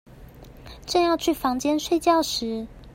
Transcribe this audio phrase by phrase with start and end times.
[0.87, 2.65] 正要去房間睡覺時